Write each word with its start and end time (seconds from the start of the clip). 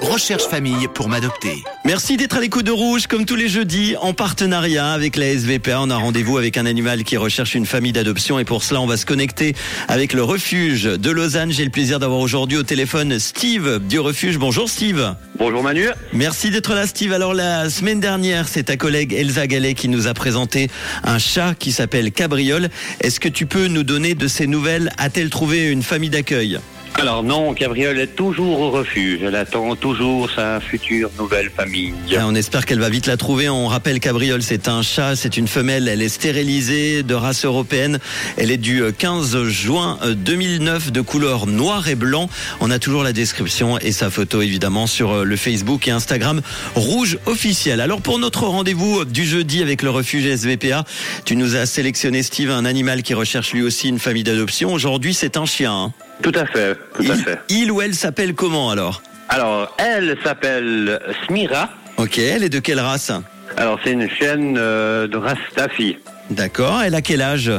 Recherche 0.00 0.44
famille 0.44 0.86
pour 0.94 1.08
m'adopter. 1.08 1.64
Merci 1.84 2.16
d'être 2.16 2.36
à 2.36 2.40
l'écoute 2.40 2.64
de 2.64 2.70
Rouge, 2.70 3.08
comme 3.08 3.24
tous 3.24 3.34
les 3.34 3.48
jeudis, 3.48 3.96
en 4.00 4.12
partenariat 4.12 4.92
avec 4.92 5.16
la 5.16 5.36
SVPA. 5.36 5.80
On 5.80 5.90
a 5.90 5.96
rendez-vous 5.96 6.38
avec 6.38 6.56
un 6.56 6.64
animal 6.64 7.02
qui 7.02 7.16
recherche 7.16 7.56
une 7.56 7.66
famille 7.66 7.90
d'adoption 7.90 8.38
et 8.38 8.44
pour 8.44 8.62
cela, 8.62 8.80
on 8.80 8.86
va 8.86 8.96
se 8.96 9.04
connecter 9.04 9.56
avec 9.88 10.12
le 10.12 10.22
refuge 10.22 10.84
de 10.84 11.10
Lausanne. 11.10 11.50
J'ai 11.50 11.64
le 11.64 11.70
plaisir 11.70 11.98
d'avoir 11.98 12.20
aujourd'hui 12.20 12.56
au 12.56 12.62
téléphone 12.62 13.18
Steve 13.18 13.80
du 13.88 13.98
refuge. 13.98 14.38
Bonjour 14.38 14.70
Steve. 14.70 15.14
Bonjour 15.36 15.64
Manu. 15.64 15.88
Merci 16.12 16.50
d'être 16.50 16.74
là 16.74 16.86
Steve. 16.86 17.12
Alors 17.12 17.34
la 17.34 17.68
semaine 17.68 17.98
dernière, 17.98 18.46
c'est 18.46 18.64
ta 18.64 18.76
collègue 18.76 19.12
Elsa 19.12 19.48
Gallet 19.48 19.74
qui 19.74 19.88
nous 19.88 20.06
a 20.06 20.14
présenté 20.14 20.70
un 21.02 21.18
chat 21.18 21.54
qui 21.58 21.72
s'appelle 21.72 22.12
Cabriole. 22.12 22.68
Est-ce 23.00 23.18
que 23.18 23.28
tu 23.28 23.46
peux 23.46 23.66
nous 23.66 23.82
donner 23.82 24.14
de 24.14 24.28
ses 24.28 24.46
nouvelles? 24.46 24.92
A-t-elle 24.98 25.30
trouvé 25.30 25.66
une 25.66 25.82
famille 25.82 26.10
d'accueil? 26.10 26.60
Alors 27.00 27.22
non, 27.22 27.54
Cabriole 27.54 28.00
est 28.00 28.16
toujours 28.16 28.58
au 28.58 28.70
refuge. 28.72 29.20
Elle 29.22 29.36
attend 29.36 29.76
toujours 29.76 30.28
sa 30.32 30.58
future 30.58 31.10
nouvelle 31.16 31.48
famille. 31.48 31.94
Bien, 32.08 32.26
on 32.26 32.34
espère 32.34 32.66
qu'elle 32.66 32.80
va 32.80 32.88
vite 32.88 33.06
la 33.06 33.16
trouver. 33.16 33.48
On 33.48 33.68
rappelle 33.68 34.00
Cabriole, 34.00 34.42
c'est 34.42 34.66
un 34.66 34.82
chat, 34.82 35.14
c'est 35.14 35.36
une 35.36 35.46
femelle. 35.46 35.86
Elle 35.86 36.02
est 36.02 36.08
stérilisée 36.08 37.04
de 37.04 37.14
race 37.14 37.44
européenne. 37.44 38.00
Elle 38.36 38.50
est 38.50 38.56
du 38.56 38.82
15 38.98 39.44
juin 39.44 39.96
2009 40.12 40.90
de 40.90 41.00
couleur 41.00 41.46
noir 41.46 41.86
et 41.86 41.94
blanc. 41.94 42.28
On 42.58 42.68
a 42.68 42.80
toujours 42.80 43.04
la 43.04 43.12
description 43.12 43.78
et 43.78 43.92
sa 43.92 44.10
photo 44.10 44.42
évidemment 44.42 44.88
sur 44.88 45.12
euh, 45.12 45.24
le 45.24 45.36
Facebook 45.36 45.86
et 45.86 45.92
Instagram 45.92 46.40
Rouge 46.74 47.18
officiel. 47.26 47.80
Alors 47.80 48.00
pour 48.00 48.18
notre 48.18 48.42
rendez-vous 48.42 49.04
du 49.04 49.24
jeudi 49.24 49.62
avec 49.62 49.82
le 49.82 49.90
refuge 49.90 50.26
SVPA, 50.26 50.84
tu 51.24 51.36
nous 51.36 51.54
as 51.54 51.66
sélectionné 51.66 52.24
Steve 52.24 52.50
un 52.50 52.64
animal 52.64 53.04
qui 53.04 53.14
recherche 53.14 53.52
lui 53.52 53.62
aussi 53.62 53.88
une 53.88 54.00
famille 54.00 54.24
d'adoption. 54.24 54.72
Aujourd'hui, 54.72 55.14
c'est 55.14 55.36
un 55.36 55.46
chien. 55.46 55.92
Tout 56.22 56.32
à 56.34 56.46
fait, 56.46 56.74
tout 56.94 57.02
il, 57.02 57.12
à 57.12 57.16
fait. 57.16 57.38
il 57.48 57.70
ou 57.70 57.80
elle 57.80 57.94
s'appelle 57.94 58.34
comment 58.34 58.70
alors 58.70 59.02
Alors, 59.28 59.74
elle 59.78 60.16
s'appelle 60.24 61.00
Smira. 61.26 61.70
Ok, 61.96 62.18
elle 62.18 62.44
est 62.44 62.48
de 62.48 62.58
quelle 62.58 62.80
race 62.80 63.12
Alors, 63.56 63.78
c'est 63.84 63.92
une 63.92 64.08
chienne 64.10 64.56
euh, 64.58 65.06
de 65.06 65.16
race 65.16 65.38
Staffy. 65.52 65.96
D'accord, 66.30 66.82
elle 66.82 66.94
a 66.94 67.02
quel 67.02 67.22
âge 67.22 67.50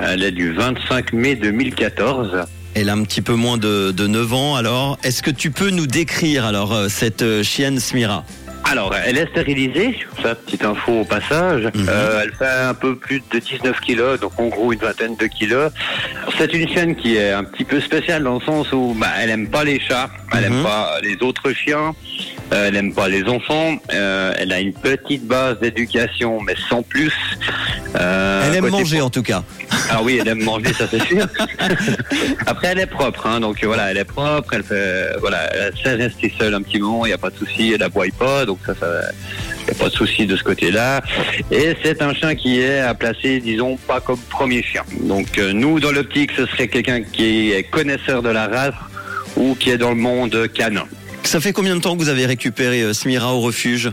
Elle 0.00 0.22
est 0.22 0.32
du 0.32 0.52
25 0.52 1.12
mai 1.12 1.34
2014. 1.36 2.44
Elle 2.74 2.90
a 2.90 2.92
un 2.92 3.02
petit 3.04 3.22
peu 3.22 3.34
moins 3.34 3.56
de, 3.56 3.90
de 3.90 4.06
9 4.06 4.32
ans. 4.34 4.56
Alors, 4.56 4.98
est-ce 5.02 5.22
que 5.22 5.30
tu 5.30 5.50
peux 5.50 5.70
nous 5.70 5.86
décrire 5.86 6.44
alors 6.44 6.74
euh, 6.74 6.88
cette 6.88 7.22
euh, 7.22 7.42
chienne 7.42 7.78
Smira? 7.80 8.24
Alors, 8.68 8.92
elle 9.06 9.16
est 9.16 9.28
stérilisée, 9.30 9.96
ça, 10.22 10.34
petite 10.34 10.64
info 10.64 11.00
au 11.00 11.04
passage. 11.04 11.64
Mhm. 11.72 11.86
Euh, 11.88 12.20
elle 12.24 12.32
fait 12.32 12.48
un 12.68 12.74
peu 12.74 12.96
plus 12.96 13.22
de 13.32 13.38
19 13.38 13.80
kilos, 13.80 14.18
donc 14.18 14.32
en 14.38 14.48
gros 14.48 14.72
une 14.72 14.78
vingtaine 14.80 15.14
de 15.16 15.26
kilos. 15.26 15.70
C'est 16.36 16.52
une 16.52 16.68
chienne 16.68 16.96
qui 16.96 17.16
est 17.16 17.30
un 17.32 17.44
petit 17.44 17.64
peu 17.64 17.80
spéciale 17.80 18.24
dans 18.24 18.34
le 18.34 18.40
sens 18.40 18.72
où 18.72 18.94
bah, 18.98 19.06
elle 19.20 19.30
aime 19.30 19.48
pas 19.48 19.62
les 19.64 19.78
chats, 19.78 20.10
elle 20.32 20.50
Mhm. 20.50 20.56
aime 20.58 20.62
pas 20.64 20.98
les 21.02 21.16
autres 21.22 21.52
chiens, 21.52 21.94
euh, 22.52 22.66
elle 22.68 22.76
aime 22.76 22.92
pas 22.92 23.08
les 23.08 23.22
enfants. 23.24 23.76
euh, 23.94 24.34
elle 24.38 24.52
a 24.52 24.58
une 24.60 24.72
petite 24.72 25.26
base 25.26 25.58
d'éducation, 25.60 26.40
mais 26.40 26.54
sans 26.68 26.82
plus. 26.82 27.12
Euh, 27.94 28.42
Elle 28.46 28.56
aime 28.56 28.68
manger 28.68 29.00
en 29.00 29.10
tout 29.10 29.22
cas. 29.22 29.42
Ah 29.90 30.00
oui, 30.02 30.18
elle 30.20 30.28
aime 30.28 30.42
manger, 30.42 30.72
ça 30.72 30.86
c'est 30.90 31.02
sûr. 31.04 31.26
Après, 32.46 32.68
elle 32.68 32.80
est 32.80 32.86
propre, 32.86 33.26
hein, 33.26 33.40
donc 33.40 33.62
voilà, 33.64 33.90
elle 33.90 33.98
est 33.98 34.04
propre, 34.04 34.54
elle 34.54 34.62
fait, 34.62 35.16
voilà, 35.20 35.52
elle 35.54 35.72
sait 35.82 35.94
rester 35.94 36.32
seule 36.38 36.54
un 36.54 36.62
petit 36.62 36.78
moment, 36.78 37.06
il 37.06 37.10
n'y 37.10 37.14
a 37.14 37.18
pas 37.18 37.30
de 37.30 37.36
souci, 37.36 37.72
elle 37.74 37.82
aboie 37.82 38.06
pas, 38.18 38.44
donc 38.44 38.58
ça, 38.66 38.74
ça, 38.78 38.86
il 39.60 39.64
n'y 39.64 39.70
a 39.70 39.82
pas 39.82 39.88
de 39.88 39.94
souci 39.94 40.26
de 40.26 40.36
ce 40.36 40.42
côté-là. 40.42 41.02
Et 41.50 41.74
c'est 41.82 42.02
un 42.02 42.14
chien 42.14 42.34
qui 42.34 42.60
est 42.60 42.80
à 42.80 42.94
placer, 42.94 43.40
disons, 43.40 43.76
pas 43.76 44.00
comme 44.00 44.18
premier 44.30 44.62
chien. 44.62 44.82
Donc 45.00 45.38
euh, 45.38 45.52
nous, 45.52 45.80
dans 45.80 45.92
l'optique, 45.92 46.32
ce 46.36 46.46
serait 46.46 46.68
quelqu'un 46.68 47.02
qui 47.02 47.52
est 47.52 47.64
connaisseur 47.64 48.22
de 48.22 48.28
la 48.28 48.46
race 48.46 48.74
ou 49.36 49.54
qui 49.54 49.70
est 49.70 49.78
dans 49.78 49.90
le 49.90 49.96
monde 49.96 50.48
canin. 50.52 50.84
Ça 51.22 51.40
fait 51.40 51.52
combien 51.52 51.74
de 51.74 51.80
temps 51.80 51.96
que 51.96 52.02
vous 52.02 52.08
avez 52.08 52.26
récupéré 52.26 52.82
euh, 52.82 52.92
Smira 52.92 53.34
au 53.34 53.40
refuge? 53.40 53.90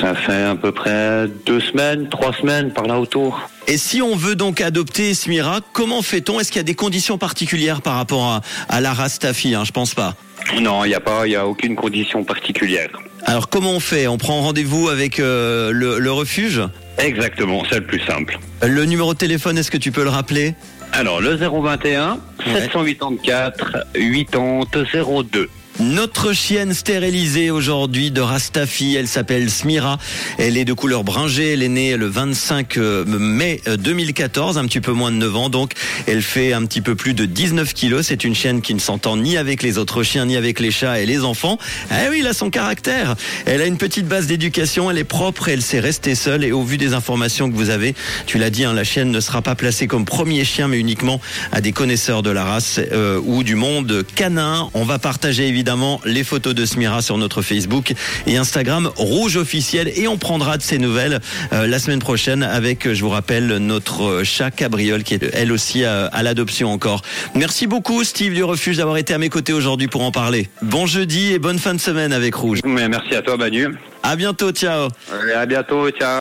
Ça 0.00 0.14
fait 0.14 0.42
à 0.44 0.54
peu 0.54 0.72
près 0.72 1.26
deux 1.46 1.60
semaines, 1.60 2.08
trois 2.08 2.32
semaines 2.32 2.72
par 2.72 2.86
là 2.86 2.98
autour. 3.00 3.48
Et 3.66 3.76
si 3.78 4.00
on 4.02 4.16
veut 4.16 4.34
donc 4.36 4.60
adopter 4.60 5.14
Smira, 5.14 5.60
comment 5.72 6.02
fait-on? 6.02 6.40
Est-ce 6.40 6.50
qu'il 6.50 6.58
y 6.58 6.60
a 6.60 6.64
des 6.64 6.74
conditions 6.74 7.18
particulières 7.18 7.82
par 7.82 7.94
rapport 7.96 8.24
à, 8.26 8.40
à 8.68 8.80
la 8.80 8.92
race 8.92 9.18
Taffy 9.18 9.54
hein? 9.54 9.64
Je 9.64 9.72
pense 9.72 9.94
pas. 9.94 10.14
Non, 10.60 10.84
il 10.84 10.88
n'y 10.88 10.94
a 10.94 11.00
pas, 11.00 11.26
il 11.26 11.32
y 11.32 11.36
a 11.36 11.46
aucune 11.46 11.76
condition 11.76 12.24
particulière. 12.24 12.88
Alors 13.24 13.48
comment 13.48 13.72
on 13.72 13.80
fait? 13.80 14.06
On 14.06 14.16
prend 14.16 14.40
rendez-vous 14.40 14.88
avec 14.88 15.20
euh, 15.20 15.70
le, 15.72 15.98
le 15.98 16.12
refuge? 16.12 16.62
Exactement, 16.98 17.62
c'est 17.68 17.80
le 17.80 17.84
plus 17.86 18.00
simple. 18.00 18.38
Le 18.62 18.84
numéro 18.84 19.12
de 19.12 19.18
téléphone, 19.18 19.58
est-ce 19.58 19.70
que 19.70 19.76
tu 19.76 19.92
peux 19.92 20.04
le 20.04 20.10
rappeler? 20.10 20.54
Alors, 20.92 21.20
le 21.20 21.34
021 21.36 22.18
Ouais. 22.46 22.60
784 22.62 23.86
80 23.92 25.22
02. 25.32 25.48
Notre 25.80 26.32
chienne 26.32 26.74
stérilisée 26.74 27.52
aujourd'hui 27.52 28.10
de 28.10 28.20
Rastafi, 28.20 28.96
elle 28.96 29.06
s'appelle 29.06 29.48
Smira. 29.48 29.98
Elle 30.36 30.56
est 30.56 30.64
de 30.64 30.72
couleur 30.72 31.04
bringée, 31.04 31.52
elle 31.52 31.62
est 31.62 31.68
née 31.68 31.96
le 31.96 32.06
25 32.06 32.76
mai 33.06 33.60
2014, 33.78 34.58
un 34.58 34.64
petit 34.64 34.80
peu 34.80 34.90
moins 34.90 35.12
de 35.12 35.18
9 35.18 35.36
ans 35.36 35.48
donc. 35.48 35.74
Elle 36.08 36.22
fait 36.22 36.52
un 36.52 36.66
petit 36.66 36.80
peu 36.80 36.96
plus 36.96 37.14
de 37.14 37.26
19 37.26 37.74
kilos. 37.74 38.06
C'est 38.06 38.24
une 38.24 38.34
chienne 38.34 38.60
qui 38.60 38.74
ne 38.74 38.80
s'entend 38.80 39.16
ni 39.16 39.36
avec 39.36 39.62
les 39.62 39.78
autres 39.78 40.02
chiens, 40.02 40.26
ni 40.26 40.36
avec 40.36 40.58
les 40.58 40.72
chats 40.72 40.98
et 40.98 41.06
les 41.06 41.22
enfants. 41.22 41.58
Eh 41.92 42.08
oui, 42.10 42.18
elle 42.22 42.26
a 42.26 42.34
son 42.34 42.50
caractère. 42.50 43.14
Elle 43.46 43.62
a 43.62 43.66
une 43.66 43.78
petite 43.78 44.08
base 44.08 44.26
d'éducation, 44.26 44.90
elle 44.90 44.98
est 44.98 45.04
propre, 45.04 45.48
elle 45.48 45.62
sait 45.62 45.78
rester 45.78 46.16
seule 46.16 46.42
et 46.42 46.50
au 46.50 46.64
vu 46.64 46.76
des 46.76 46.92
informations 46.92 47.48
que 47.48 47.54
vous 47.54 47.70
avez, 47.70 47.94
tu 48.26 48.38
l'as 48.38 48.50
dit, 48.50 48.64
hein, 48.64 48.72
la 48.72 48.82
chienne 48.82 49.12
ne 49.12 49.20
sera 49.20 49.42
pas 49.42 49.54
placée 49.54 49.86
comme 49.86 50.04
premier 50.04 50.44
chien 50.44 50.66
mais 50.66 50.78
uniquement 50.80 51.20
à 51.52 51.60
des 51.60 51.70
connaisseurs 51.70 52.24
de 52.24 52.30
la 52.30 52.44
race 52.44 52.80
euh, 52.90 53.20
ou 53.24 53.44
du 53.44 53.54
monde 53.54 54.04
canin. 54.16 54.70
On 54.74 54.82
va 54.82 54.98
partager 54.98 55.46
évidemment 55.46 55.67
les 56.04 56.24
photos 56.24 56.54
de 56.54 56.64
Smira 56.64 57.02
sur 57.02 57.18
notre 57.18 57.42
Facebook 57.42 57.92
et 58.26 58.38
Instagram 58.38 58.90
Rouge 58.96 59.36
officiel 59.36 59.92
et 59.94 60.08
on 60.08 60.16
prendra 60.16 60.56
de 60.56 60.62
ces 60.62 60.78
nouvelles 60.78 61.20
euh, 61.52 61.66
la 61.66 61.78
semaine 61.78 61.98
prochaine 61.98 62.42
avec, 62.42 62.90
je 62.90 63.00
vous 63.02 63.10
rappelle, 63.10 63.46
notre 63.58 64.02
euh, 64.04 64.24
chat 64.24 64.50
Cabriole 64.50 65.02
qui 65.02 65.12
est 65.14 65.30
elle 65.34 65.52
aussi 65.52 65.84
à, 65.84 66.06
à 66.06 66.22
l'adoption 66.22 66.72
encore. 66.72 67.02
Merci 67.34 67.66
beaucoup 67.66 68.02
Steve 68.02 68.32
du 68.32 68.44
refuge 68.44 68.78
d'avoir 68.78 68.96
été 68.96 69.12
à 69.12 69.18
mes 69.18 69.28
côtés 69.28 69.52
aujourd'hui 69.52 69.88
pour 69.88 70.02
en 70.02 70.10
parler. 70.10 70.48
Bon 70.62 70.86
jeudi 70.86 71.32
et 71.34 71.38
bonne 71.38 71.58
fin 71.58 71.74
de 71.74 71.80
semaine 71.80 72.14
avec 72.14 72.34
Rouge. 72.34 72.60
Merci 72.64 73.14
à 73.14 73.20
toi, 73.20 73.36
Manu. 73.36 73.68
À 74.02 74.16
bientôt, 74.16 74.50
ciao. 74.52 74.88
À 75.36 75.44
bientôt, 75.44 75.90
ciao. 75.90 76.16